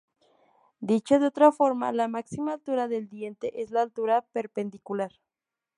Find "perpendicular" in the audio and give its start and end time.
4.33-5.11